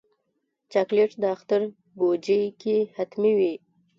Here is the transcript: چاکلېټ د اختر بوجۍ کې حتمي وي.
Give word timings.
چاکلېټ 0.71 1.11
د 1.21 1.23
اختر 1.35 1.61
بوجۍ 1.97 2.43
کې 2.61 2.77
حتمي 2.95 3.33
وي. 3.39 3.53